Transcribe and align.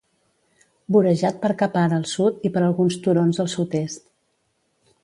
Vorejat 0.95 1.37
per 1.43 1.51
Kapar 1.59 1.85
al 1.99 2.09
sud 2.13 2.49
i 2.49 2.53
per 2.57 2.65
alguns 2.71 2.99
turons 3.05 3.45
al 3.45 3.53
sud-est. 3.59 4.07